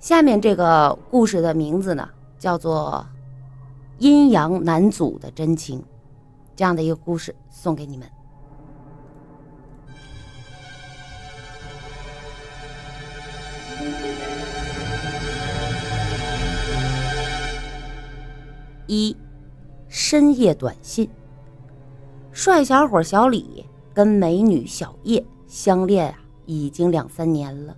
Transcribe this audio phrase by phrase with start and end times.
[0.00, 2.08] 下面这个故事的名字呢，
[2.38, 3.06] 叫做
[4.02, 5.78] 《阴阳难阻的真情》，
[6.56, 8.08] 这样的一个故事送给你们。
[18.86, 19.14] 一，
[19.86, 21.08] 深夜短信。
[22.32, 27.76] 帅小伙小李跟美女小叶相恋啊，已经两三年了。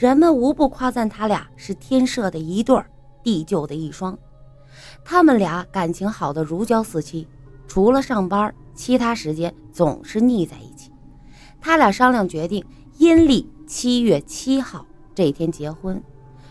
[0.00, 2.86] 人们无不夸赞他俩是天设的一对儿，
[3.22, 4.18] 地就的一双。
[5.04, 7.28] 他们俩感情好的如胶似漆，
[7.68, 10.90] 除了上班，其他时间总是腻在一起。
[11.60, 12.64] 他俩商量决定，
[12.96, 16.02] 阴历七月七号这天结婚。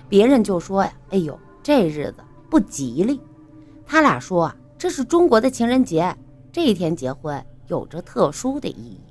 [0.07, 2.17] 别人就说呀：“哎呦，这日子
[2.51, 3.19] 不吉利。”
[3.83, 6.15] 他俩说啊：“这是中国的情人节，
[6.51, 9.01] 这一天结婚有着特殊的意义。”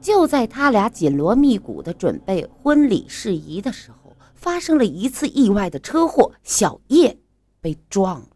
[0.00, 7.18] 就在他俩紧锣密鼓的准备婚礼事宜的时候，发生了一次意外的车祸，小叶
[7.60, 8.28] 被撞了，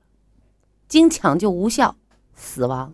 [0.89, 1.95] 经抢救无效
[2.35, 2.93] 死亡。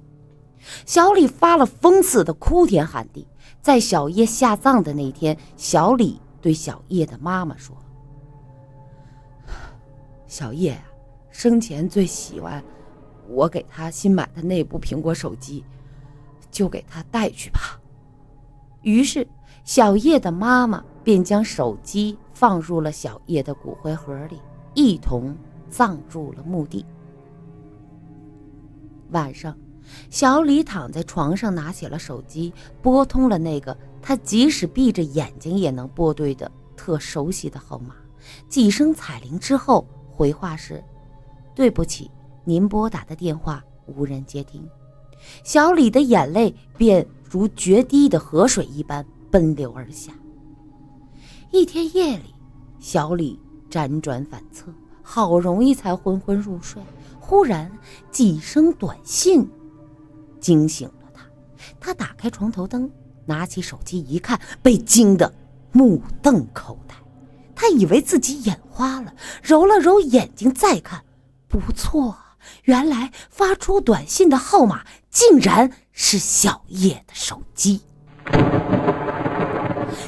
[0.84, 3.27] 小李发了疯似的哭天喊地。
[3.62, 7.77] 在小叶下葬的那天，小李对小叶的妈妈说
[10.28, 10.84] ：“小叶啊，
[11.30, 12.62] 生前最喜欢
[13.28, 15.64] 我给他新买的那部苹果手机，
[16.51, 17.80] 就给他带去吧。”
[18.87, 19.27] 于是，
[19.65, 24.41] 小叶的妈妈便将手机放入了小叶的骨灰盒里，
[24.75, 25.37] 一同
[25.69, 26.87] 葬入了墓地。
[29.11, 29.59] 晚上，
[30.09, 37.97] 小李躺在床上，拿起了手机，拨通了那个他即使闭着眼睛也能拨对的特熟悉的号码。
[38.48, 40.81] 几声彩铃之后，回话是
[41.57, 42.09] ：“对不起，
[42.45, 44.64] 您拨打的电话无人接听。”
[45.42, 47.05] 小李的眼泪便。
[47.29, 50.13] 如决堤的河水一般奔流而下。
[51.51, 52.35] 一天夜里，
[52.79, 53.39] 小李
[53.71, 54.67] 辗转反侧，
[55.03, 56.83] 好容易才昏昏入睡。
[57.19, 57.71] 忽然
[58.11, 59.49] 几声短信
[60.41, 61.27] 惊醒了他。
[61.81, 62.91] 他打开床头灯，
[63.25, 65.33] 拿起手机一看，被惊得
[65.73, 66.95] 目瞪口呆。
[67.55, 71.05] 他以为自己眼花了，揉了揉眼睛再看，
[71.48, 72.17] 不错。
[72.65, 77.80] 原来发出短信的号码竟然是小叶的手机，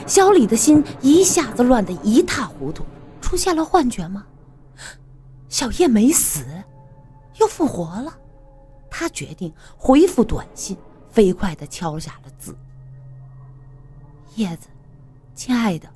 [0.07, 2.85] 小李的心一下子乱得一塌糊涂，
[3.23, 4.27] 出现了幻觉吗？
[5.49, 6.45] 小叶没死，
[7.41, 8.15] 又复活了。
[8.91, 10.77] 他决定回复短信，
[11.11, 12.55] 飞快地敲下了字
[14.37, 14.69] ：“叶子，
[15.35, 15.89] 亲爱的，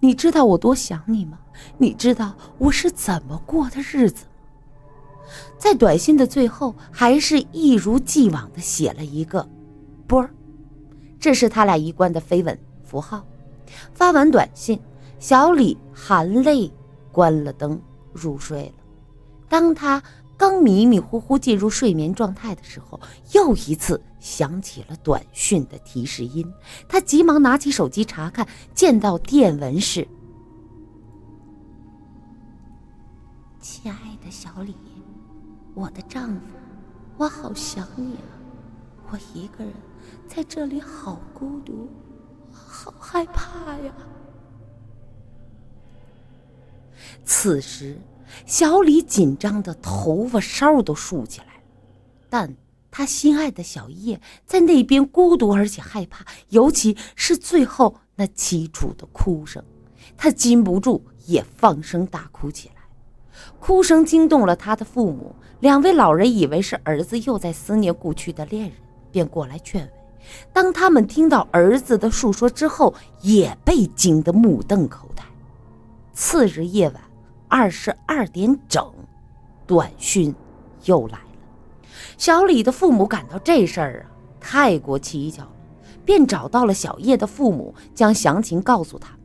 [0.00, 1.38] 你知道我多想你吗？
[1.78, 4.26] 你知道我是怎么过的日子？”
[5.58, 9.48] 在短信的最后，还是一如既往的写了一个
[10.06, 10.28] “波”，
[11.18, 13.24] 这是他俩一贯的飞吻符号。
[13.92, 14.78] 发完短信，
[15.18, 16.70] 小李含泪
[17.10, 17.80] 关了灯，
[18.12, 18.74] 入睡了。
[19.48, 20.02] 当他
[20.36, 23.00] 刚迷迷糊糊进入睡眠状态的时候，
[23.32, 26.46] 又一次响起了短讯的提示音。
[26.88, 30.06] 他急忙拿起手机查看，见到电文是
[33.60, 34.74] ：“亲爱的小李。”
[35.74, 36.40] 我的丈夫，
[37.16, 38.30] 我好想你啊！
[39.10, 39.72] 我一个人
[40.28, 41.88] 在这里好孤独，
[42.52, 43.92] 好害怕呀。
[47.24, 47.98] 此时，
[48.46, 51.62] 小李紧张的头发梢都竖起来，
[52.30, 52.56] 但
[52.90, 59.62] 他心爱的小叶在那边孤独而且害怕，尤其是最后那凄楚的哭声，
[60.16, 62.74] 他禁不住也放声大哭起来。
[63.58, 65.34] 哭声惊动了他的父母，
[65.64, 68.72] 两位老人以为是儿子又在思念故去的恋人，
[69.10, 69.90] 便过来劝慰。
[70.52, 72.92] 当他们听到儿子的述说之后，
[73.22, 75.24] 也被惊得目瞪口呆。
[76.12, 77.02] 次日夜晚
[77.48, 78.92] 二十二点整，
[79.66, 80.34] 短讯
[80.84, 81.24] 又来了。
[82.18, 85.50] 小李的父母感到这事儿啊太过蹊跷了，
[86.04, 89.20] 便找到了小叶的父母，将详情告诉他们。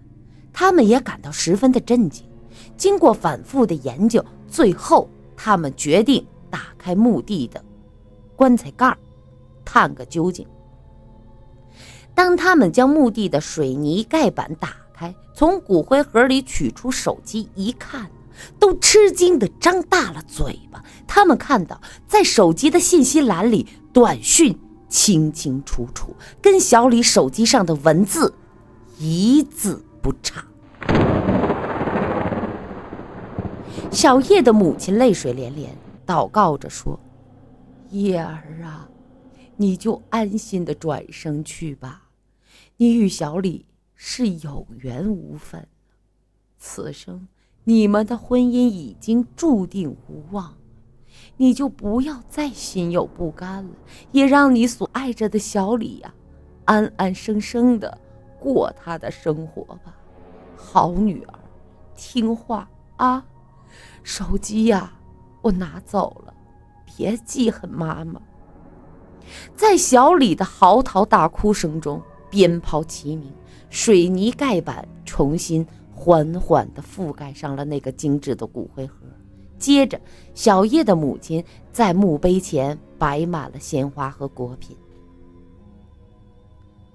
[0.53, 2.25] 他们也感到十分的震惊。
[2.77, 5.09] 经过反复的研究，最后
[5.41, 7.63] 他们决定打开墓地的
[8.35, 8.97] 棺材盖
[9.63, 10.45] 探个究竟。
[12.13, 18.11] 当他们将墓地的水泥盖板打开，从骨灰盒里取出手机一看，
[18.59, 20.83] 都吃惊的张大了嘴巴。
[21.07, 24.59] 他们看到，在手机的信息栏里，短讯
[24.89, 28.33] 清清楚楚，跟小李手机上的文字
[28.97, 30.43] 一字不差。
[33.91, 35.75] 小叶的母亲泪水连连，
[36.05, 36.97] 祷告着说
[37.89, 38.87] ：“叶儿啊，
[39.57, 42.03] 你就安心的转生去吧。
[42.77, 43.65] 你与小李
[43.95, 45.67] 是有缘无分，
[46.57, 47.27] 此生
[47.63, 50.55] 你们的婚姻已经注定无望，
[51.35, 53.71] 你就不要再心有不甘了，
[54.11, 56.13] 也让你所爱着的小李呀，
[56.65, 57.97] 安安生生的
[58.39, 59.97] 过他的生活吧。
[60.55, 61.39] 好女儿，
[61.95, 63.25] 听话啊！
[64.03, 64.93] 手机呀，
[65.41, 66.33] 我拿走了，
[66.85, 68.21] 别记恨妈妈。
[69.55, 73.33] 在小李的嚎啕大哭声中，鞭炮齐鸣，
[73.69, 75.65] 水泥盖板重新。
[76.01, 78.95] 缓缓地覆盖上了那个精致的骨灰盒。
[79.57, 79.99] 接着，
[80.33, 81.43] 小叶的母亲
[81.73, 84.77] 在墓碑前摆满了鲜花和果品。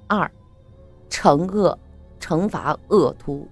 [0.07, 0.31] 二，
[1.11, 1.79] 惩恶，
[2.19, 3.47] 惩罚恶徒。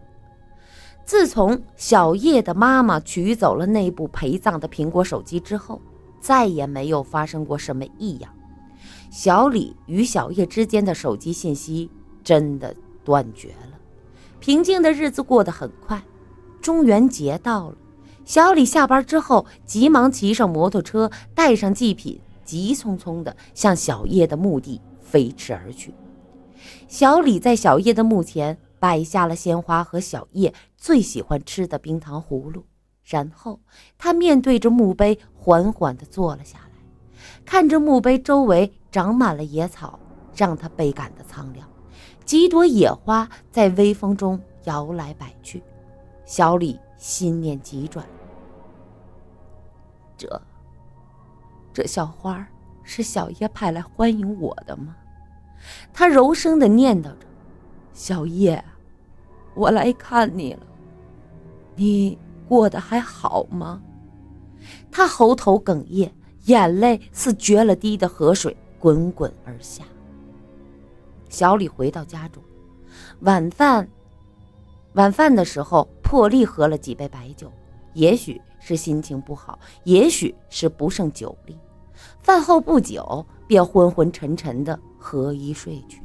[1.04, 5.80] 自从小叶的妈妈取走了那部陪葬的苹果手机之后，
[6.20, 8.32] 再也没有发生过什么异样。
[9.10, 11.90] 小李与小叶之间的手机信息
[12.24, 13.78] 真的断绝了。
[14.40, 16.02] 平静的日子过得很快，
[16.60, 17.76] 中元节到了。
[18.24, 25.92] 小李下班之后，急忙骑上摩托车，带上祭品，急匆匆地向小叶的墓地飞驰而去。
[26.86, 32.64] 小李在小叶的墓前摆下了鲜花和小叶最喜欢吃的冰糖葫芦，
[33.04, 33.60] 然后
[33.96, 36.80] 他面对着墓碑，缓缓地坐了下来，
[37.44, 40.00] 看着墓碑周围长满了野草，
[40.34, 41.64] 让他倍感的苍凉。
[42.24, 45.62] 几朵野花在微风中摇来摆去，
[46.24, 48.04] 小李心念急转。
[50.16, 50.42] 这，
[51.72, 52.44] 这小花
[52.82, 54.96] 是小叶派来欢迎我的吗？
[55.92, 57.26] 他柔声的念叨着
[57.94, 58.64] ：“小叶，
[59.54, 60.60] 我来看你了，
[61.76, 62.18] 你
[62.48, 63.80] 过得还好吗？”
[64.90, 66.12] 他喉头哽咽，
[66.44, 69.84] 眼泪似决了堤的河水滚滚而下。
[71.28, 72.42] 小李回到家中，
[73.20, 73.88] 晚饭，
[74.94, 77.50] 晚饭的时候破例喝了几杯白酒，
[77.94, 81.56] 也许是心情不好，也许是不胜酒力。
[82.20, 86.02] 饭后不久，便昏昏沉沉的合衣睡去。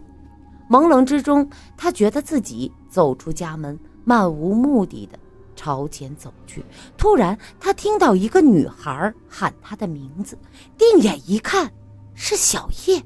[0.70, 5.18] 朦胧之中，他觉得自己走出家门，漫无目的的
[5.56, 6.63] 朝前走去。
[6.98, 10.38] 突然，他听到一个女孩喊他的名字，
[10.78, 11.72] 定眼一看，
[12.13, 13.04] 是小叶。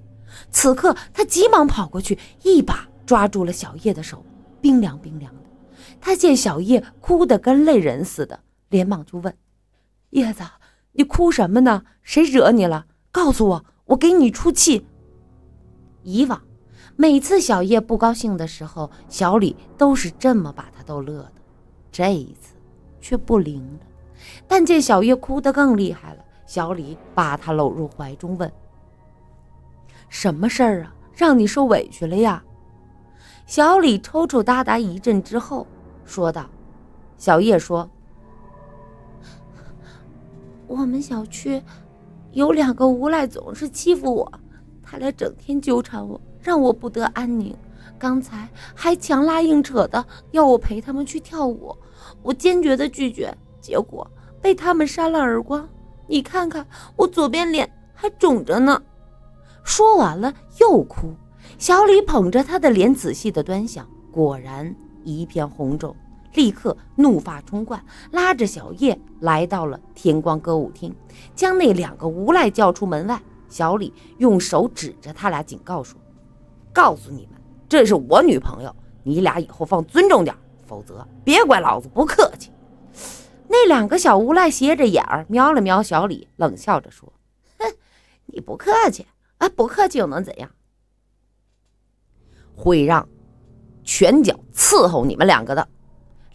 [0.50, 4.26] 此刻，他急忙跑过去，一把抓住了小叶的手，
[4.62, 5.42] 冰凉冰凉的。
[6.00, 8.40] 他见小叶哭得跟泪人似的，
[8.70, 9.36] 连忙就问
[10.12, 10.44] ：“叶子，
[10.94, 11.84] 你哭什么呢？
[12.02, 12.86] 谁惹你了？
[13.12, 14.86] 告诉我，我给你出气。”
[16.04, 16.42] 以往，
[16.96, 21.34] 每次小叶不高兴的时候，小李都是这么把他逗乐的。
[21.92, 22.56] 这一次
[23.00, 23.80] 却不灵了。
[24.48, 28.52] 但见小叶哭得更厉害了，小李把他搂入怀中，问。
[30.10, 30.94] 什么事儿啊？
[31.16, 32.44] 让你受委屈了呀？
[33.46, 35.66] 小李抽抽搭搭一阵之后，
[36.06, 36.50] 说道
[37.18, 37.90] ：“小叶说，
[40.68, 41.62] 我们小区
[42.32, 44.32] 有两个无赖，总是欺负我，
[44.82, 47.56] 他俩整天纠缠我，让我不得安宁。
[47.98, 51.76] 刚才还强拉硬扯的要我陪他们去跳舞，
[52.24, 54.10] 我坚决的拒绝，结果
[54.42, 55.68] 被他们扇了耳光。
[56.08, 56.66] 你看看，
[56.96, 58.82] 我左边脸还肿着呢。”
[59.64, 61.14] 说完了，又哭。
[61.60, 65.96] 小李捧着他的脸，仔细的端详，果然一片红肿。
[66.34, 70.96] 立刻怒发冲冠，拉着小叶来到了天光歌舞厅，
[71.36, 73.22] 将那两个无赖叫出门外。
[73.50, 76.00] 小李用手指着他俩，警告说
[76.74, 80.36] ：“告诉你们，这是我女朋友，你俩以后放尊重点，
[80.66, 82.52] 否则别怪老子不客气。”
[83.48, 87.12] 那两个小无赖斜着眼儿瞄了瞄小李，冷笑着说
[87.60, 87.66] ：“哼，
[88.26, 89.06] 你不客气。”
[89.40, 90.50] 啊，不客气又能怎样？
[92.56, 93.10] 会让
[93.84, 95.68] 拳脚伺候你们两个的。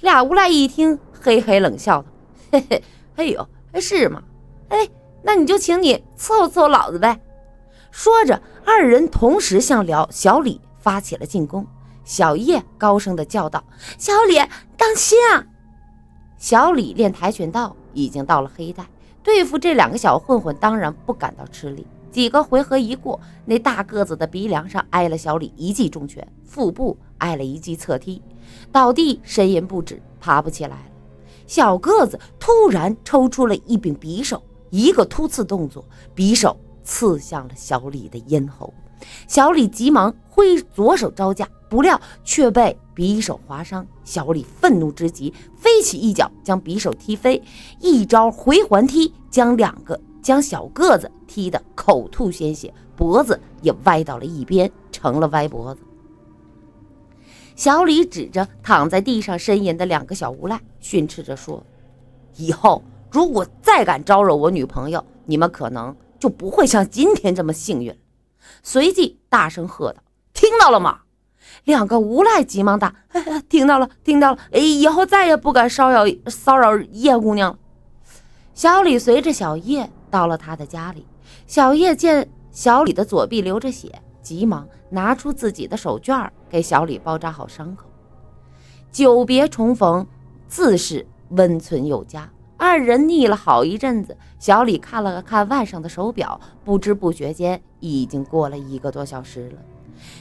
[0.00, 2.08] 俩无赖一听，嘿嘿冷笑道
[2.52, 2.82] ：“嘿嘿，
[3.14, 3.48] 哎呦，
[3.80, 4.22] 是吗？
[4.68, 4.88] 哎，
[5.22, 7.18] 那你就请你伺候伺候老子呗。”
[7.96, 11.66] 说着，二人同时向辽小李发起了进攻。
[12.04, 13.64] 小叶高声的叫道
[13.96, 14.34] ：“小李，
[14.76, 15.46] 当心啊！”
[16.36, 18.84] 小李练跆拳道已经到了黑带，
[19.22, 21.86] 对付这两个小混混，当然不感到吃力。
[22.10, 28.20] 几个回合一过，那大个子的鼻梁上挨了小李一记重拳，腹部挨了一记侧踢，
[28.70, 30.90] 倒地呻吟不止，爬不起来了。
[31.46, 35.82] 小个子突然抽出了一柄匕首，一个突刺动作，
[36.14, 36.54] 匕首
[36.86, 38.72] 刺向了小李的咽喉。
[39.28, 43.86] 小李急忙挥左手招架，不料却被匕首划伤。
[44.04, 47.42] 小李愤怒之极，飞起一脚将匕首踢飞，
[47.80, 50.00] 一招回环踢将两个。
[50.22, 55.80] 将小个子踢得口吐鲜血，脖子也歪到了一边，成了歪脖子。
[57.54, 61.64] 小李指着躺在地上呻吟的两个小无赖，训斥着说
[62.36, 67.98] ：“以后如果再敢招惹我女朋友，你们可能就不会像今天这么幸运。”
[68.62, 70.02] 随即大声喝道
[70.34, 71.00] ：“听到了吗？”
[71.64, 72.94] 两个无赖急忙答
[73.48, 74.38] ：“听到了，听到了。
[74.52, 77.58] 哎，以后再也不敢骚扰骚扰叶姑娘了。”
[78.54, 81.06] 小李随着小叶到了他的家里，
[81.46, 87.86] 小叶见小李的左臂流着血，急忙拿出自己的手绢给小李包扎好伤口。
[88.90, 90.06] 久别重逢，
[90.48, 92.30] 自是温存有加。
[92.58, 99.58] 二人腻了好一阵子，小李看了看腕上的手表，不知不觉间已经过了一个多小时了。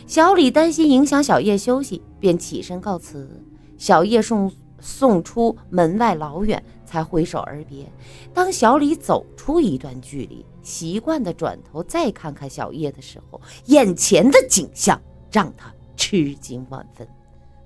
[0.05, 3.43] 小李担心影响小叶休息，便起身告辞。
[3.77, 7.91] 小叶送送出门外老远，才挥手而别。
[8.33, 15.01] 当小李走出一段距离，习惯的转头再看看小叶的时候，眼前的景象
[15.31, 17.07] 让他吃惊万分。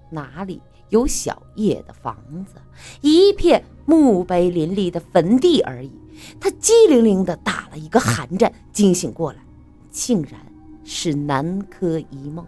[0.09, 2.15] 哪里有小叶的房
[2.45, 2.55] 子？
[3.01, 5.91] 一片墓碑林立的坟地而已。
[6.39, 9.39] 他机灵灵地打了一个寒战，惊醒过来，
[9.89, 10.33] 竟然
[10.83, 12.45] 是南柯一梦。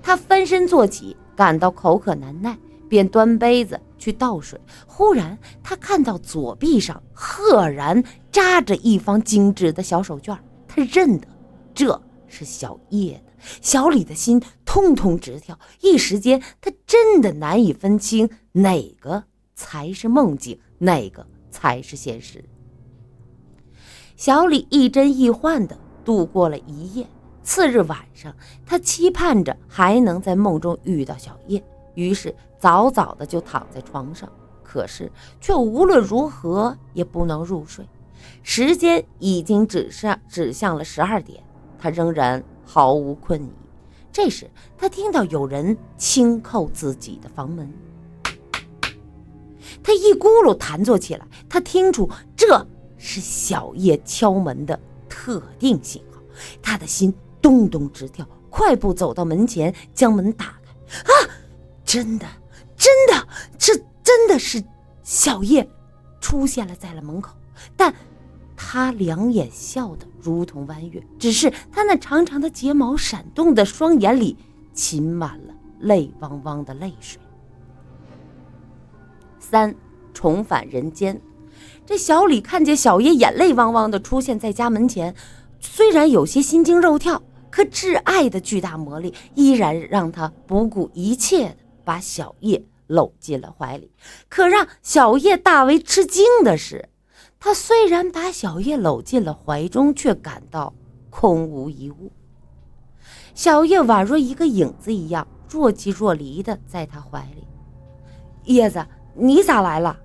[0.00, 2.56] 他翻身坐起，感到口渴难耐，
[2.88, 4.60] 便端杯子去倒水。
[4.86, 10.38] 忽然，他看到左臂上赫然扎着一方精致的小手绢，
[10.68, 11.26] 他认得
[11.74, 13.32] 这是小叶的。
[13.60, 14.40] 小李的心
[14.78, 19.24] 通通直跳，一时间他真的难以分清哪个
[19.56, 22.44] 才是梦境，哪个才是现实。
[24.14, 27.04] 小李一真一幻的度过了一夜。
[27.42, 28.32] 次日晚上，
[28.64, 31.60] 他期盼着还能在梦中遇到小叶，
[31.94, 34.30] 于是早早的就躺在床上，
[34.62, 37.84] 可是却无论如何也不能入睡。
[38.44, 41.42] 时间已经指向指向了十二点，
[41.76, 42.44] 他仍然。
[42.70, 43.50] 毫无困意。
[44.18, 47.72] 这时，他听到有人轻叩自己的房门，
[49.80, 51.24] 他一咕噜弹坐起来。
[51.48, 54.76] 他听出这是小叶敲门的
[55.08, 56.20] 特定信号，
[56.60, 60.72] 他的心咚咚直跳，快步走到门前，将门打开。
[61.04, 61.14] 啊！
[61.84, 62.26] 真的，
[62.76, 63.72] 真的，这
[64.02, 64.60] 真的是
[65.04, 65.64] 小叶
[66.20, 67.36] 出现了在了门口，
[67.76, 67.94] 但。
[68.60, 74.36] 他两眼笑得如同弯月，只是他那长长的睫毛闪动的双眼里
[74.74, 77.20] 噙满了泪汪汪的泪水。
[79.38, 79.72] 三
[80.12, 81.18] 重返人间，
[81.86, 85.14] 这小李看见小叶眼泪汪汪的出现在家门前，
[85.60, 93.92] 虽然有些心惊肉跳，可挚爱的巨大魔力依然让他不顾一切的把小叶搂进了怀里。
[94.28, 96.88] 可让小叶大为吃惊的是。
[97.40, 100.74] 他虽然把小叶搂进了怀中，却感到
[101.10, 102.10] 空无一物。
[103.34, 107.46] 小叶宛若一个影子一样，若即若离的在他怀里。
[108.44, 109.96] 叶子，你咋来了？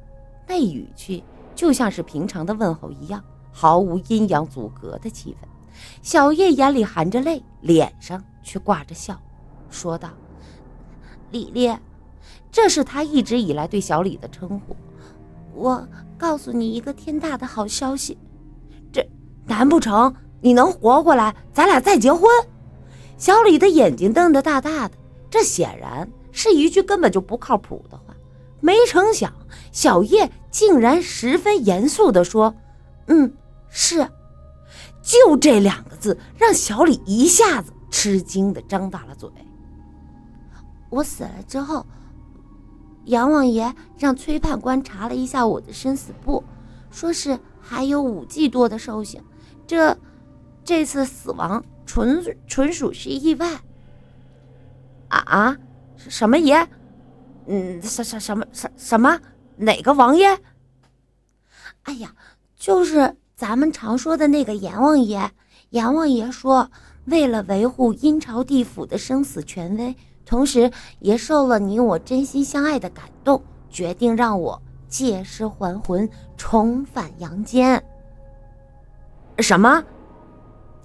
[0.48, 1.24] 那语气
[1.56, 5.48] 就像是平常的问候一样，毫无阴阳阻隔的气氛。
[6.04, 9.20] 小叶眼里含着泪，脸上却挂着笑，
[9.70, 10.10] 说道
[11.32, 11.80] ：“李烈，
[12.52, 14.76] 这是他一直以来对小李的称呼。
[15.54, 18.18] 我。”告诉你一个天大的好消息，
[18.94, 19.06] 这
[19.46, 22.30] 难不成你能活过来，咱俩再结婚？
[23.18, 24.96] 小李的眼睛瞪得大大的，
[25.30, 28.16] 这显然是一句根本就不靠谱的话。
[28.62, 29.34] 没成想，
[29.74, 32.56] 小叶竟然十分严肃地说
[33.08, 33.34] ：“嗯，
[33.68, 34.08] 是。”
[35.04, 39.30] 就这两个字，让小李一下子吃惊的张大了嘴。
[40.90, 41.86] 我死了之后。
[43.06, 46.44] 阎王爷让崔判官查了一下我的生死簿，
[46.90, 49.22] 说是还有五季多的寿星。
[49.68, 49.98] 这
[50.64, 53.62] 这次死亡纯纯属是意外。
[55.10, 55.58] 啊啊，
[55.98, 56.68] 什么爷？
[57.46, 59.20] 嗯，什什什么什什么？
[59.58, 60.40] 哪个王爷？
[61.84, 62.16] 哎呀，
[62.56, 65.32] 就是咱们常说的那个阎王爷。
[65.72, 66.72] 阎王爷说，
[67.06, 69.96] 为了维护阴朝地府的生死权威。
[70.26, 77.84] 同时，也受了你我真心相爱的感动，决定让我借尸还魂，重返阳间。
[79.40, 79.84] 什么？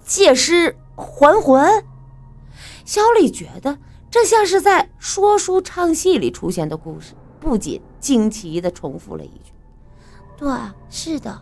[0.05, 1.85] 借尸还魂？
[2.85, 3.79] 小李觉得
[4.11, 9.53] 这像是在说书唱戏里出现的故事，不仅惊奇的重复了一句
[10.37, 10.51] ：“对，
[10.89, 11.41] 是的，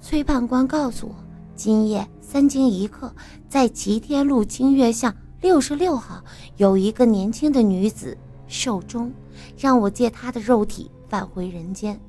[0.00, 1.14] 崔判官告诉我，
[1.56, 3.12] 今夜三更一刻，
[3.48, 6.24] 在齐天路清月巷。”六十六号
[6.56, 9.12] 有一个年轻的女子寿终，
[9.58, 12.00] 让我借她的肉体返回人间。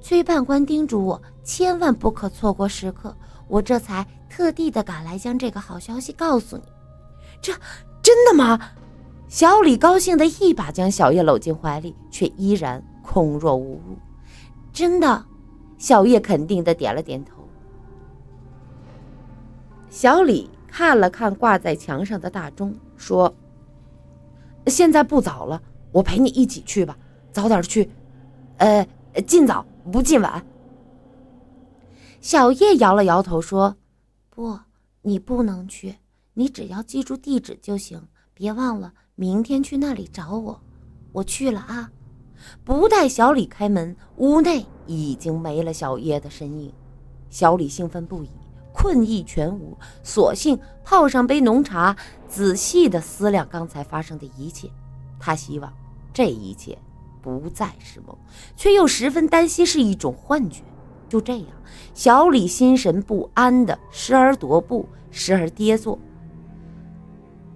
[0.00, 3.12] 崔判官叮嘱我千万不可错过时刻，
[3.48, 6.62] 我这才特地的赶来将这个好消息告诉你。
[7.42, 7.52] 这
[8.00, 8.60] 真的吗？
[9.26, 13.98] 小李高兴的一把将小叶搂进怀里，却依然空若无物。
[14.72, 15.24] 真的，
[15.78, 17.42] 小叶肯定的点了点头。
[19.90, 23.34] 小李看了看挂在墙上的大钟，说
[24.66, 26.96] ：“现在不早了，我陪你一起去吧，
[27.32, 27.90] 早点去，
[28.58, 28.86] 呃，
[29.26, 30.44] 尽早不尽晚。”
[32.20, 33.76] 小叶摇了摇头说
[34.30, 34.58] ：“不，
[35.02, 35.96] 你不能去，
[36.34, 40.60] 你只要记住地址就行，别忘了。”明天去那里找我，
[41.12, 41.88] 我去了啊！
[42.64, 46.72] 不待小李开门，屋内已经没了小叶的身影。
[47.30, 48.30] 小李兴奋不已，
[48.84, 51.96] 困意全无，索性泡上杯浓茶，
[52.28, 54.68] 仔细地思量刚才发生的一切。
[55.18, 55.72] 他希望
[56.12, 56.76] 这一切
[57.22, 58.14] 不再是梦，
[58.54, 60.62] 却又十分担心是一种幻觉。
[61.08, 61.46] 就这样，
[61.94, 65.98] 小李心神不安的时而踱步，时而跌坐。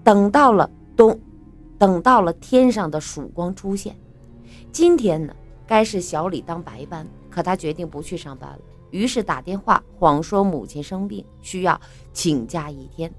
[0.03, 1.21] 等到了冬。
[1.77, 3.95] 等到了天上的曙光出现，
[4.73, 8.59] 今天呢，该是小李当白班，可他决定不去上班了。
[8.91, 11.81] 于是打电话谎说母亲生病，需要
[12.13, 13.13] 请假一天。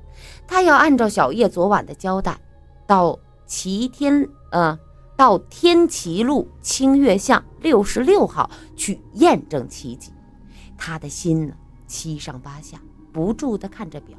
[0.47, 2.39] 他要按照小叶昨晚的交代，
[2.85, 4.77] 到齐天，呃，
[5.15, 10.11] 到天齐路清月巷六十六号去验证奇迹。
[10.77, 11.53] 他的心呢，
[11.87, 14.17] 七上八下，不住地看着表，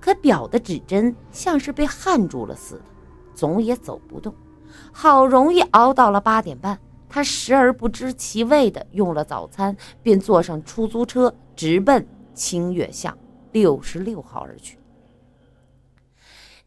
[0.00, 2.84] 可表的指针像是被焊住了似的。
[3.34, 4.34] 总也走不动，
[4.92, 13.16] 好容易熬到了八点半，他时而不知其味的用了早餐，便坐上出租车，直奔清月巷
[13.52, 14.78] 六十六号而去。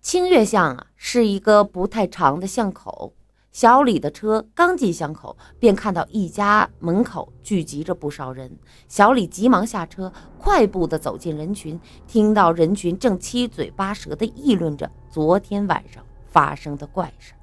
[0.01, 3.13] 清月巷啊，是一个不太长的巷口。
[3.51, 8.57] 小李的车刚进巷口，便看到一家门口聚集着不少人。
[8.87, 16.03] 小李急忙下车，快步的走进人群，听到人群正七嘴八舌的议论着昨天晚上。
[16.31, 17.33] 发生的怪事。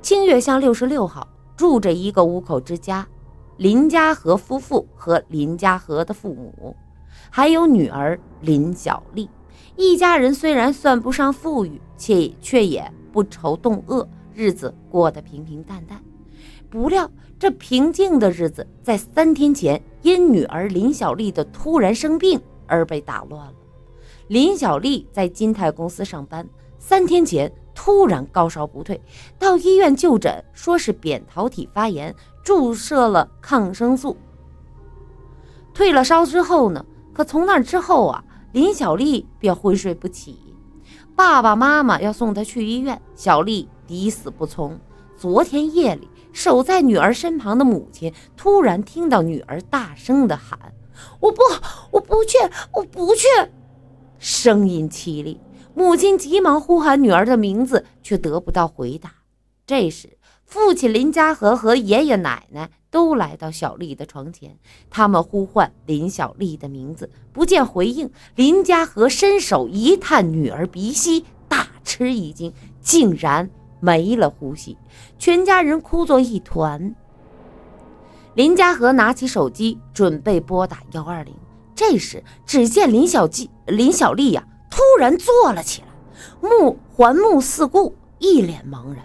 [0.00, 1.28] 清月巷六十六号
[1.60, 3.06] 住着一个五口之家，
[3.58, 6.74] 林家和夫妇和林家和的父母，
[7.28, 9.28] 还有女儿林小丽。
[9.76, 16.02] 一家人虽然算不上富裕，却却也不愁冻饿，日子过得平平淡淡。
[16.70, 23.54] 不料这平静的日子，在三天前因女儿林小丽的突然生病而被打乱了。
[24.28, 26.48] 林小丽在金泰公司上班。
[26.78, 29.00] 三天前突然高烧不退，
[29.38, 32.14] 到医院就诊，说是扁桃体发炎，
[32.44, 34.18] 注射了抗生素。
[35.72, 36.84] 退了烧之后呢？
[37.14, 40.38] 可从那之后啊，林小丽便昏睡不起。
[41.16, 44.78] 爸爸妈妈要送她去医院，小丽抵死不从。
[45.16, 50.58] 昨天夜里，守在女儿身旁的母亲突然听到女儿大声的喊
[51.18, 51.40] ：“我不，
[51.92, 52.36] 我不去，
[52.74, 53.26] 我不去！”
[54.20, 55.40] 声音凄厉。
[55.80, 59.14] 母亲急忙呼喊女儿的名字，却得不到回答。
[59.66, 64.58] 这时，父亲林家和和爷爷奶奶都来到小丽的床前，
[64.90, 68.10] 他们呼唤林小丽的名字，不见回应。
[68.34, 73.48] 林家和伸手一探女儿鼻息，大吃一惊，竟然
[73.80, 74.76] 没了呼吸。
[75.18, 76.94] 全家人哭作一团。
[78.34, 81.34] 林家和拿起手机准备拨打幺二零，
[81.74, 84.46] 这时只见林小季、林小丽呀。
[84.70, 85.88] 突然坐了起来，
[86.48, 89.04] 目环目四顾，一脸茫然。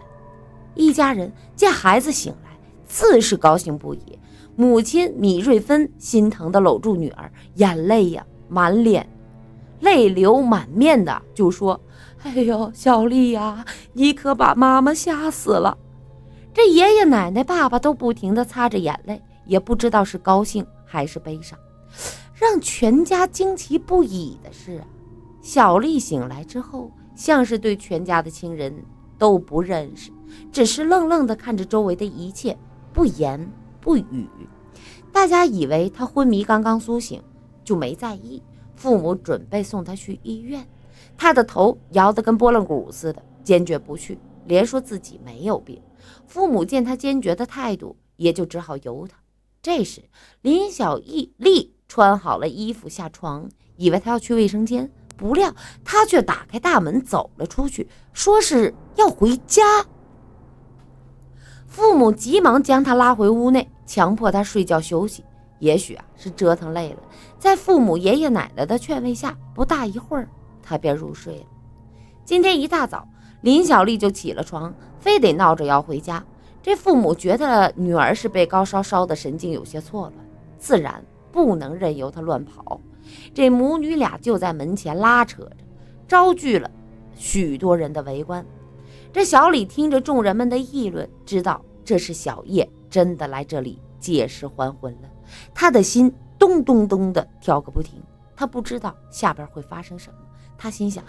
[0.76, 2.52] 一家人见孩子醒来，
[2.86, 4.20] 自是高兴不已。
[4.56, 9.10] 母亲米瑞芬心疼地搂住女儿，眼泪呀满脸，
[9.82, 11.80] 泪流满面的就说
[12.24, 15.78] ：“哎呦，小丽呀，你可把妈妈吓死了。”
[16.54, 21.60] 这爷爷奶奶、爸爸都不停地擦着眼泪，也不知道是高兴还是悲伤。
[22.34, 24.88] 让全家惊奇不已的是啊。
[25.46, 28.84] 小丽醒来之后，像是对全家的亲人
[29.16, 30.10] 都不认识，
[30.52, 32.58] 只是愣愣地看着周围的一切，
[32.92, 33.48] 不言
[33.80, 34.28] 不语。
[35.12, 37.22] 大家以为她昏迷刚刚苏醒，
[37.64, 38.42] 就没在意。
[38.76, 40.68] 父母准备送她去医院，
[41.16, 45.80] 她的头摇得跟拨浪鼓似的，坚决不去，连说自己没有病。
[46.26, 49.16] 父母见她坚决的态度，也就只好由她。
[49.62, 50.02] 这时，
[50.42, 54.92] 林小艺丽穿好了衣服下床，以为她要去卫生间。
[55.18, 59.86] 不料他却打开大门走了出去，说是要回家。
[61.68, 65.24] 父母急忙将他拉回屋内，强迫他睡觉休息。
[65.60, 67.00] 也许啊是折腾累了，
[67.40, 70.28] 在父母爷爷奶奶的劝慰下，不大一会儿
[70.62, 71.46] 他便入睡了。
[72.26, 73.08] 今天一大早，
[73.42, 76.24] 林小丽就起了床，非得闹着要回家。
[76.62, 80.26] 这父母觉得女儿是被高烧烧的神经有些错乱，
[80.58, 82.80] 自然不能任由她乱跑。
[83.34, 85.58] 这母女俩就在门前拉扯着，
[86.08, 86.70] 招聚了
[87.16, 88.46] 许多人的围观。
[89.12, 95.10] 这小李听着众人们的议论，知道这是小叶真的来这里借尸还魂了，
[95.54, 98.02] 他的心咚咚咚的跳个不停。
[98.36, 100.18] 他不知道下边会发生什么，
[100.58, 101.02] 他心想：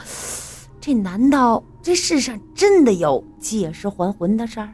[0.80, 4.72] 这难道这世上真的有借尸还魂的事儿？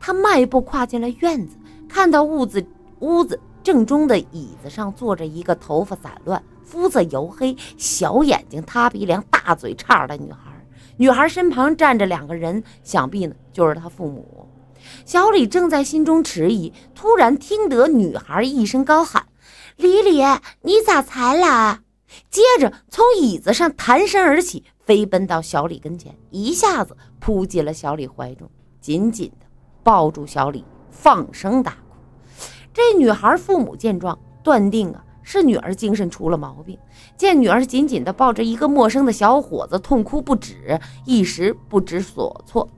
[0.00, 2.66] 他迈步跨进了院子，看到屋子
[3.00, 10.52] 屋子正中的椅子上坐着一个头发散乱、肤色黝黑、小眼睛塌鼻梁、大嘴叉的女孩。
[10.98, 14.46] 女孩身旁站着两个人，想必呢就是她父母。
[15.06, 19.26] 小李正在心中迟疑，突然听得女孩一声高喊。
[19.76, 20.22] 李李，
[20.60, 21.80] 你咋才来？
[22.30, 28.48] 接着从椅子上弹身而起，飞奔到小李跟前，一下子扑进了小李怀中，
[28.80, 29.46] 紧紧的
[29.82, 31.83] 抱住小李，放声大哭。
[32.74, 36.76] 这女孩父母见状，断定啊是女儿精神出了毛病。
[37.16, 42.68] 见女儿紧紧的抱着一个陌生的小伙子，痛哭不止，一时不知所措，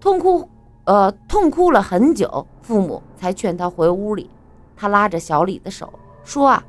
[0.00, 0.48] 痛哭
[0.84, 4.28] 呃痛哭了很久，父母才劝她回屋里。
[4.76, 5.92] 她拉着小李的手。
[6.24, 6.64] 说啊，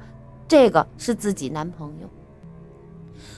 [0.47, 2.07] 这个是自己男朋友。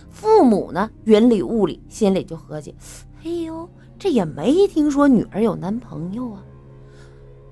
[0.10, 2.76] 父母呢，云里雾里，心里就合计：
[3.24, 6.44] 哎呦，这也没听说女儿有男朋友啊。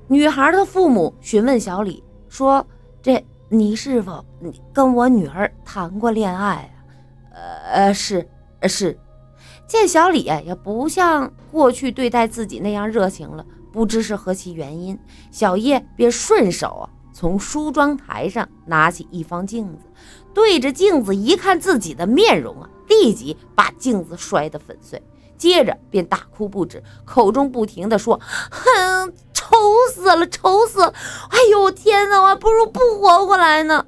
[0.07, 2.65] 女孩的父母询问小李说
[3.01, 4.23] ：“这你是否
[4.73, 6.69] 跟我女儿谈过恋爱
[7.33, 7.33] 啊？”
[7.73, 8.27] 呃，是，
[8.63, 8.97] 是。
[9.65, 14.97] 见小李也不像过去对待自己那样热情了，不知是何其原因，
[15.31, 16.89] 小叶便顺手啊。
[17.15, 19.85] 从梳妆台上拿起一方镜子，
[20.33, 25.01] 对着镜子一看自己的面容啊，立即把镜子摔得粉碎，
[25.43, 28.17] 接着便大哭不止，口中不停地说
[28.49, 29.57] ：“哼，丑
[29.93, 30.93] 死了，丑死了！
[31.31, 33.85] 哎呦天哪，我还不如不活过来呢！”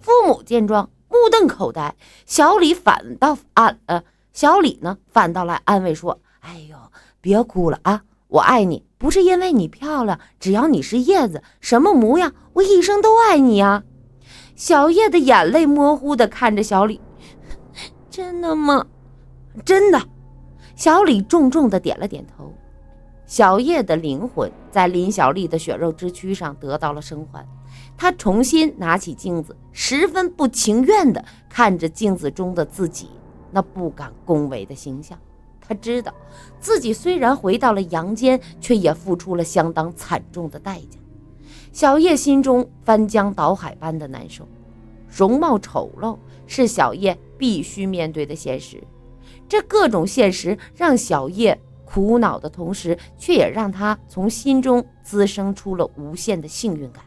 [0.00, 1.94] 父母见状，目瞪口呆。
[2.24, 4.02] 小李反倒安呃，
[4.32, 6.78] 小李呢反倒来安慰说：“哎呦，
[7.20, 13.82] 别哭了啊，我爱你。”不是因为你漂亮，只要你是叶子，什么模样，我一生都爱你啊！
[14.54, 17.02] 小叶的眼泪模糊的看着小李，
[18.08, 18.86] 真的吗？
[19.64, 20.00] 真的。
[20.74, 22.52] 小李重重的点了点头。
[23.24, 27.44] 小叶的灵魂在林小丽的血肉之躯上得到了生还，
[27.96, 33.08] 他重新拿起镜子，十分不情愿的看着镜子中的自己，
[33.50, 35.18] 那不敢恭维的形象。
[35.60, 36.14] 他知道
[36.60, 41.00] 自己虽然回到了阳间，却也付出了相当惨重的代价。
[41.72, 44.46] 小叶心中翻江倒海般的难受，
[45.10, 46.16] 容貌丑陋
[46.46, 48.80] 是小叶必须面对的现实。
[49.48, 57.04] 这各种现实让小叶苦恼的同时，却也让他从心中滋生出了无限的幸运感，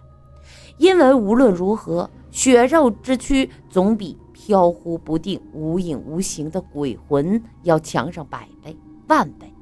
[0.77, 4.17] 因为无论如何，血肉之躯总比……
[4.41, 8.75] 飘忽不定、无影无形的鬼魂要强上百倍、
[9.07, 9.53] 万倍。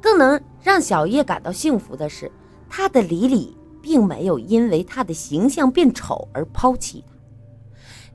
[0.00, 2.32] 更能让小叶感到幸福的是，
[2.70, 7.17] 他的李李并没有因为他的形象变丑而抛弃他。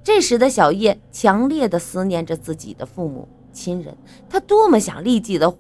[0.04, 3.98] 这时的小叶强烈的思念着自己的父母亲人，
[4.30, 5.58] 他多么想立即的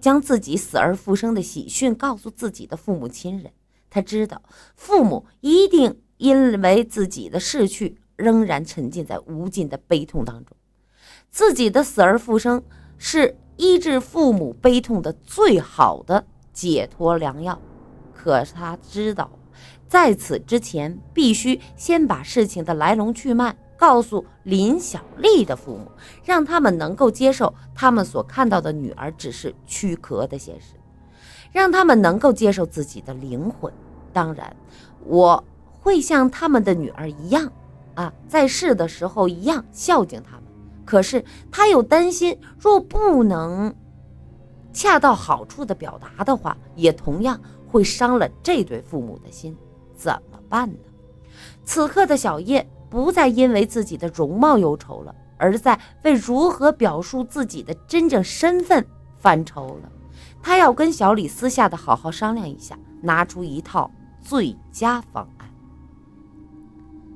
[0.00, 3.52] 将自己死而复生的喜讯告诉自己的父母亲人。
[3.90, 4.42] 他知道
[4.74, 7.98] 父母一定因为自己的逝去。
[8.16, 10.56] 仍然沉浸在无尽的悲痛当中，
[11.32, 12.62] 自己的死而复生
[12.96, 17.60] 是医治父母悲痛的最好的解脱良药。
[18.12, 19.28] 可是他知道，
[19.88, 25.90] 在此之前，必须先把事情的来龙去脉告诉林小丽的父母，
[26.24, 30.74] 让他们能够接受他们所看到的女儿只是躯壳的现实，
[31.52, 33.72] 让他们能够接受自己的灵魂。
[34.12, 34.56] 当然，
[35.04, 35.42] 我
[35.80, 37.50] 会像他们的女儿一样。
[37.94, 40.42] 啊，在世的时候一样孝敬他们，
[40.84, 43.72] 可是他又担心，若不能
[44.72, 49.56] 恰到好处的表达的话，也同样会伤了这对父母的心，
[49.94, 50.78] 怎么办呢？
[51.64, 58.86] 此刻的小叶不再因为自己的容貌忧愁了，而在为如何表述自己的真正身份
[59.18, 59.90] 犯愁了。
[60.40, 63.90] 他要跟小李私下的好好商量一下，拿出一套
[64.22, 65.50] 最佳方案。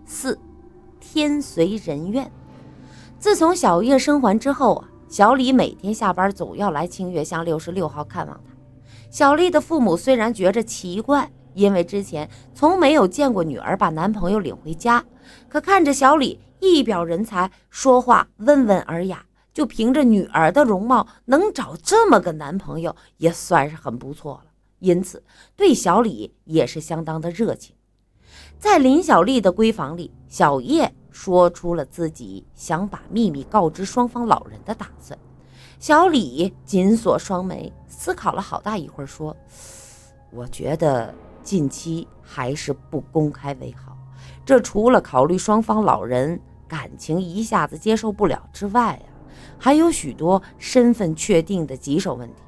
[0.05, 0.37] 四。
[1.01, 2.29] 天随人愿。
[3.21, 8.53] 自从小叶生还之后啊，小李每天下班总要来清月巷六十六号看望他。
[9.09, 15.03] 小丽的父母虽然觉着奇怪，因为之前从没有见过女儿把男朋友领回家，
[15.49, 24.51] 可看着小李一表人才，说话温文尔雅，就凭着女儿的容貌能找这么个男朋友，也算是很不错了。
[24.81, 25.25] 因此
[25.57, 27.75] 对小李也是相当的热情。
[28.59, 35.19] 在林小丽的闺房里，小叶说出了自己想把秘密告知双方老人的打算。
[35.81, 39.37] 小李紧锁双眉，思考了好大一会儿，说
[40.31, 43.98] ：“我觉得近期还是不公开为好。
[44.49, 49.05] 这除了考虑双方老人感情一下子接受不了之外啊，
[49.59, 52.43] 还有许多身份确定的棘手问题。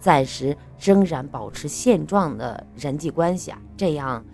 [0.00, 4.24] 暂时仍然保持现状的人际关系啊，这样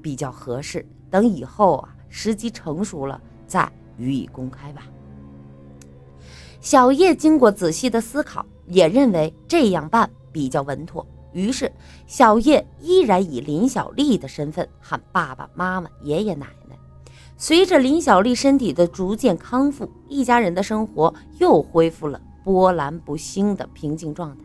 [0.00, 0.86] 比较合适。
[1.10, 4.82] 等以后啊，时机成熟了再予以公开吧。”
[6.62, 11.04] 小叶经过仔细的思考，也认为这样办比较稳妥。
[11.34, 11.70] 于是，
[12.06, 16.76] 小叶依然以林小丽的身份喊爸爸妈妈、爷爷奶奶。
[17.36, 24.44] 随着林小丽身体的逐渐康复，一家人的生活又恢复了波澜不兴的平静状态。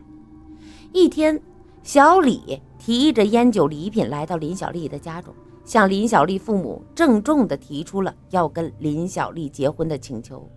[0.92, 1.40] 一天，
[1.84, 5.32] 小李提着烟酒礼品来到林小丽的家中，
[5.64, 10.50] 向林小丽父母郑重地提出了要跟林小丽结婚的请求。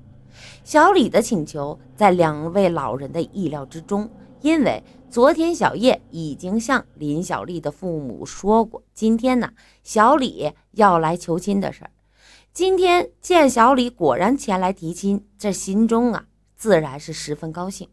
[0.63, 4.09] 小李的请求在两位老人的意料之中，
[4.43, 9.53] 因为昨天小叶已经向林小丽的父母说过，今天呢，
[9.83, 11.91] 小李要来求亲的事儿。
[12.51, 16.25] 今天见小李果然前来提亲，这心中啊，
[16.57, 17.87] 自然是十分高兴。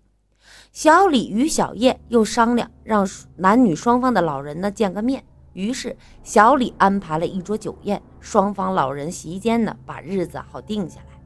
[0.73, 5.25] 小李与小叶又商量，让男女双方的老人呢见个面。
[5.53, 11.23] 于是小李安排了一桌酒宴，双方老人席间呢，把日子好定下来。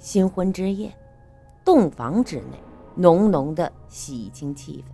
[0.00, 0.92] 新婚之夜，
[1.64, 2.60] 洞房之内，
[2.94, 4.92] 浓浓的喜庆气氛。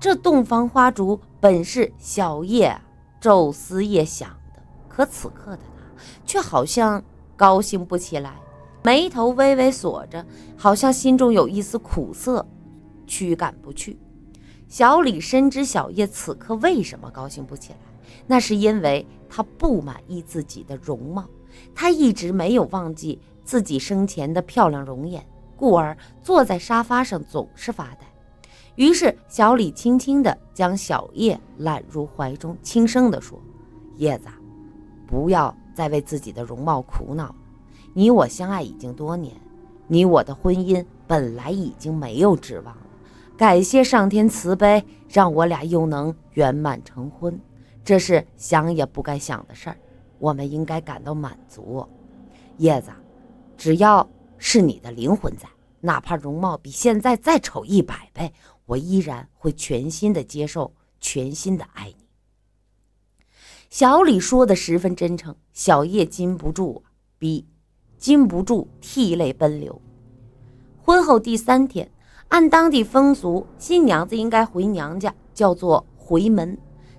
[0.00, 2.76] 这洞房花烛本是小叶
[3.20, 7.02] 昼思夜想的，可此刻的他却好像
[7.36, 8.34] 高兴不起来，
[8.82, 10.24] 眉头微微锁着，
[10.56, 12.44] 好像心中有一丝苦涩，
[13.06, 13.98] 驱赶不去。
[14.68, 17.78] 小李深知小叶此刻为什么高兴不起来，
[18.26, 21.28] 那是因为他不满意自己的容貌，
[21.74, 23.20] 他一直没有忘记。
[23.44, 25.26] 自己生前的漂亮容颜，
[25.62, 27.98] 故而坐在沙发上总是发呆。
[28.74, 33.40] 于是小李轻轻地将小叶揽入怀中，轻声地说
[33.94, 34.26] ：“叶子，
[35.06, 37.32] 不要再为自己的容貌苦恼。
[37.94, 39.32] 你我相爱已经多年，
[39.86, 42.86] 你我的婚姻本来已经没有指望了。
[43.36, 47.38] 感谢上天慈悲，让我俩又能圆满成婚，
[47.84, 49.76] 这是想也不该想的事儿。
[50.18, 51.86] 我们应该感到满足，
[52.56, 52.90] 叶子。”
[53.56, 54.04] 只要
[54.38, 55.48] 是你的灵魂在，
[55.82, 58.32] 哪怕容貌比现在再丑一百倍，
[58.66, 62.06] 我依然会全心的接受，全心的爱你。
[63.68, 66.84] 小李说的十分真诚，小叶禁不住
[67.18, 67.46] 逼，
[67.98, 69.80] 禁不住涕泪奔流。
[70.82, 71.90] 婚后第三天，
[72.28, 76.58] 按当地风俗，新娘子应该回娘家，叫做回门。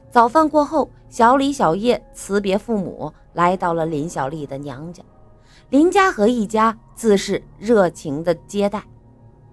[0.09, 5.03] 早饭过后，小李、小叶辞别父母，来到了林小丽的娘家。
[5.73, 8.83] 林家和一家自是热情的接待，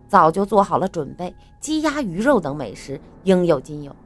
[0.07, 3.97] 早就做好了准备，鸡鸭鱼肉等美食应有尽有。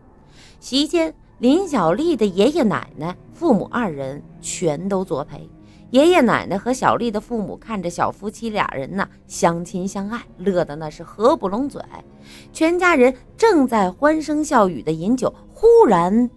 [0.60, 5.50] 席间，林小丽的爷爷奶奶、父母二人全都作陪。
[5.90, 11.82] 爷爷奶奶和小丽的父母看着小夫妻俩人呢相亲相爱，乐得那是合不拢嘴。
[12.52, 16.30] 全家人正在欢声笑语的饮酒，忽然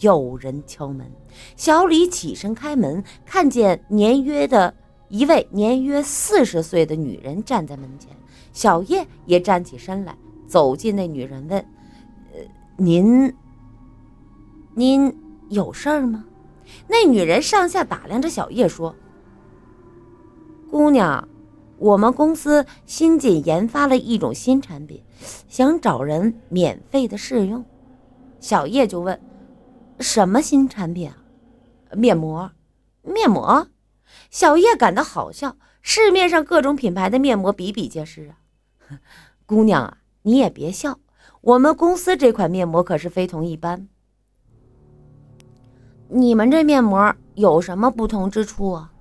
[0.00, 1.06] 有人敲门。
[1.54, 4.72] 小李起身开门，看见年约的。
[5.08, 8.10] 一位年约四十岁的女人站在门前，
[8.52, 10.16] 小叶也站起身来，
[10.46, 11.58] 走进那女人，问
[12.34, 12.40] ：“呃，
[12.76, 13.34] 您，
[14.74, 15.16] 您
[15.48, 16.24] 有事儿吗？”
[16.86, 18.94] 那女人上下打量着小叶，说
[20.70, 21.26] ：“姑娘，
[21.78, 25.02] 我们公司新近研发了一种新产品，
[25.48, 27.64] 想找人免费的试用。”
[28.40, 29.18] 小叶就问
[29.98, 31.16] ：“什么新产品啊？
[31.92, 32.50] 面膜？
[33.02, 33.66] 面膜？”
[34.30, 38.38] 小叶感到好笑，市面上各种品牌的面膜比比皆是啊。
[39.46, 40.98] 姑娘啊，你也别笑，
[41.40, 43.88] 我们公司这款面膜可是非同一般。
[46.08, 48.92] 你们这面膜有什么不同之处啊？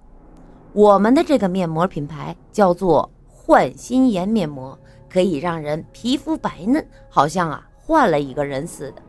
[0.74, 4.78] 我们的这个面膜品牌叫做焕新颜面膜，
[5.10, 9.02] 可以让人皮肤白嫩，好像啊换了一个人似的。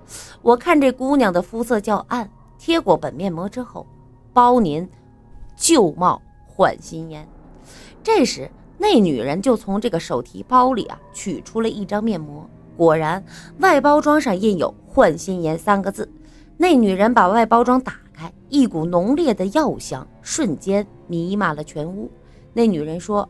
[0.43, 3.87] 我看这姑娘的肤色较暗，贴过本面膜之后，
[4.33, 4.89] 包您。
[5.59, 7.29] 旧貌换新颜。
[8.03, 13.23] 这时，那女人就从这个手提包里啊取出了一张面膜，果然
[13.59, 16.11] 外包装上印有“换新颜”三个字。
[16.57, 22.11] 那女人把外包装打开，一股浓烈的药香瞬间弥漫了全屋。
[22.53, 23.29] 那女人说：“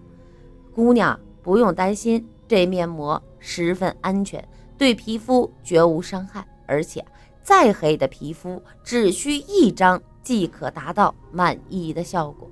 [0.74, 7.04] 姑娘不用担心，这面膜十分安全，对皮肤绝无伤害，而且
[7.42, 12.46] 再黑的皮肤只需一张。”即可达到满意的效果。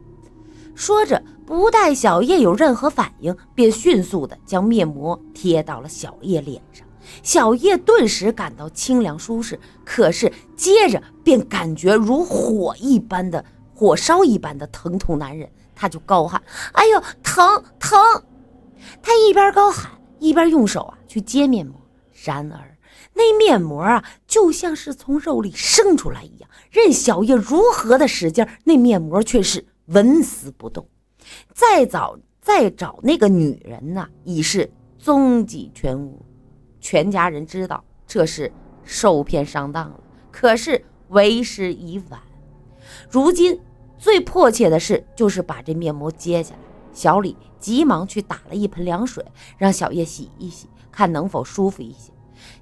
[0.75, 6.87] 说着，不待小叶有任何反应，便迅速的将面膜贴到了小叶脸上。
[7.23, 18.01] 小叶顿时感到清凉舒适，可是接着便感觉如火一般的火烧一般的疼痛难忍，他就高喊：“哎呦，疼疼！”
[19.03, 21.79] 他一边高喊，一边用手啊去接面膜。
[22.25, 22.76] 然而
[23.19, 30.87] 那面膜啊，就像是从肉里生出来一样，任小叶如何的使劲，那面膜却是纹丝不动。
[31.55, 36.23] 再找再找那个女人呢，已是踪迹全无。
[36.79, 38.53] 全家人知道这是
[38.85, 40.01] 受骗上当了，
[40.31, 42.21] 可是为时已晚。
[43.11, 43.59] 如今
[43.99, 46.61] 最迫切的事就是把这面膜揭下来。
[46.93, 49.25] 小李急忙去打了一盆凉水，
[49.57, 52.13] 让小叶洗一洗，看能否舒服一些。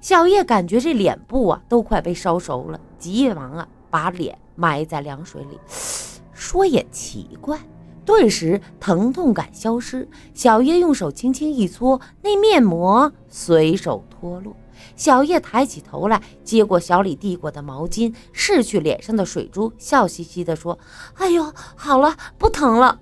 [0.01, 5.59] 小叶感觉这脸部啊都快被烧熟了，急忙啊把脸埋在凉水里。
[6.33, 7.59] 说也奇怪。
[8.05, 14.55] 顿时疼痛感消失，小叶用手轻轻一搓，那面膜随手脱落。
[14.95, 20.77] 小叶抬起头来，接过小李递过的毛巾，拭去脸上的水珠，笑嘻嘻地说
[21.17, 22.99] ：“哎呦，好了，不疼了。”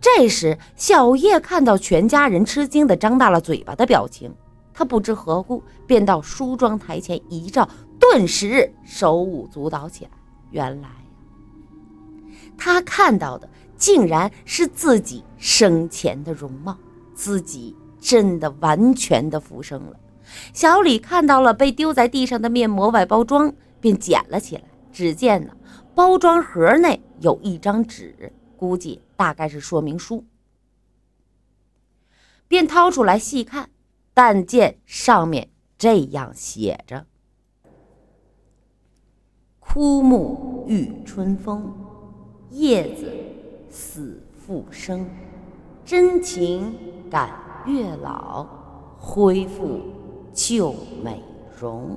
[0.00, 4.32] 这时，小叶看到全家人吃惊的张大了嘴巴的表情，
[4.76, 7.66] 他不知何故，便到梳妆台前一照，
[7.98, 10.10] 顿时手舞足蹈起来。
[10.50, 10.90] 原来，
[12.58, 13.48] 他看到的。
[13.78, 16.78] 竟然是自己生前的容貌，
[17.14, 20.00] 自己真的完全的复生了。
[20.54, 24.62] 小李看到了被丢在地上的面膜外包装，便捡了起来。
[24.90, 25.54] 只见呢，
[25.94, 30.24] 包装盒内有一张纸，估计大概是说明书，
[32.48, 33.68] 便掏出来细看。
[34.18, 37.04] 但见上面这样写着
[39.60, 41.70] ：“枯木遇春风，
[42.48, 43.12] 叶子。”
[43.68, 45.06] 死复生，
[45.84, 46.74] 真情
[47.10, 47.28] 感
[47.66, 48.46] 月老，
[48.98, 49.82] 恢复
[50.32, 50.74] 旧
[51.04, 51.22] 美
[51.60, 51.94] 容。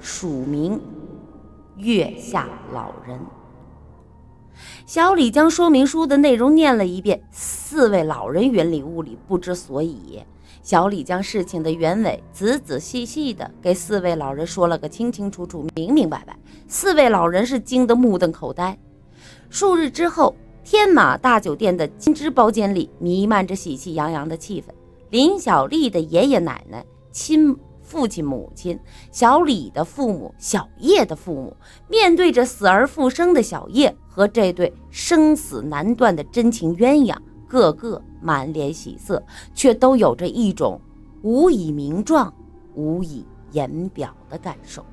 [0.00, 0.78] 署名：
[1.78, 3.18] 月下老人。
[4.84, 10.22] 小李将说明书的内容念了一遍，四位老人云里雾里，不知所以。
[10.62, 16.36] 小李将事情的原委仔仔细细的给四位老人说了个清清楚楚、明明白白。
[16.68, 18.78] 四位老人是惊得目瞪口呆。
[19.50, 20.34] 数日之后。
[20.64, 24.66] 天马大酒店的金枝包间里弥漫着喜气洋洋的气氛。
[25.10, 28.78] 林小丽的爷爷奶奶、亲父亲、母亲，
[29.10, 31.56] 小李的父母、小叶的父母，
[31.88, 37.16] 面对着死而复生的小叶和这对生死难断的真情鸳鸯，
[37.48, 40.80] 个个满脸喜色，却都有着一种
[41.22, 42.32] 无以名状、
[42.74, 44.84] 无以言表的感受。